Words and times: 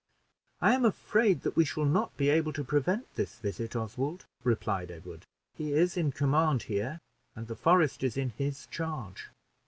"I 0.61 0.73
am 0.73 0.83
afraid 0.83 1.43
that 1.43 1.55
we 1.55 1.63
shall 1.63 1.85
not 1.85 2.17
be 2.17 2.29
able 2.29 2.53
to 2.53 2.63
prevent 2.63 3.13
this 3.13 3.35
visit, 3.37 3.75
Oswald," 3.75 4.25
replied 4.43 4.89
Edward. 4.89 5.27
"He 5.53 5.73
is 5.73 5.95
in 5.95 6.11
command 6.11 6.63
here, 6.63 6.99
and 7.35 7.45
the 7.45 7.55
forest 7.55 8.03
is 8.03 8.17
in 8.17 8.29
his 8.31 8.65
charge. 8.65 9.29